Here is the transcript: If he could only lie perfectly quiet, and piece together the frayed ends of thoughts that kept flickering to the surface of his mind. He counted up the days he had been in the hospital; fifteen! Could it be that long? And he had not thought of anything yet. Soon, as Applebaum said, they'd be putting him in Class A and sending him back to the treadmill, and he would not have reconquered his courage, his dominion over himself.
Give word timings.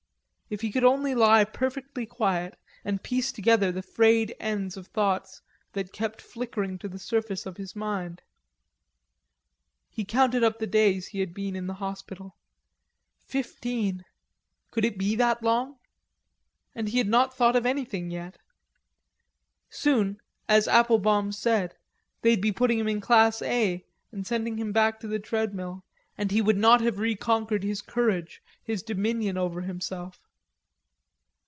If 0.53 0.59
he 0.59 0.69
could 0.73 0.83
only 0.83 1.15
lie 1.15 1.45
perfectly 1.45 2.05
quiet, 2.05 2.59
and 2.83 3.01
piece 3.01 3.31
together 3.31 3.71
the 3.71 3.81
frayed 3.81 4.35
ends 4.37 4.75
of 4.75 4.87
thoughts 4.87 5.41
that 5.71 5.93
kept 5.93 6.21
flickering 6.21 6.77
to 6.79 6.89
the 6.89 6.99
surface 6.99 7.45
of 7.45 7.55
his 7.55 7.73
mind. 7.73 8.21
He 9.89 10.03
counted 10.03 10.43
up 10.43 10.59
the 10.59 10.67
days 10.67 11.07
he 11.07 11.21
had 11.21 11.33
been 11.33 11.55
in 11.55 11.67
the 11.67 11.75
hospital; 11.75 12.35
fifteen! 13.17 14.03
Could 14.71 14.83
it 14.83 14.97
be 14.97 15.15
that 15.15 15.41
long? 15.41 15.77
And 16.75 16.89
he 16.89 16.97
had 16.97 17.07
not 17.07 17.33
thought 17.33 17.55
of 17.55 17.65
anything 17.65 18.09
yet. 18.11 18.37
Soon, 19.69 20.19
as 20.49 20.67
Applebaum 20.67 21.31
said, 21.31 21.77
they'd 22.23 22.41
be 22.41 22.51
putting 22.51 22.77
him 22.77 22.89
in 22.89 22.99
Class 22.99 23.41
A 23.41 23.85
and 24.11 24.27
sending 24.27 24.57
him 24.57 24.73
back 24.73 24.99
to 24.99 25.07
the 25.07 25.17
treadmill, 25.17 25.85
and 26.17 26.29
he 26.29 26.41
would 26.41 26.57
not 26.57 26.81
have 26.81 26.99
reconquered 26.99 27.63
his 27.63 27.81
courage, 27.81 28.43
his 28.61 28.83
dominion 28.83 29.37
over 29.37 29.61
himself. 29.61 30.27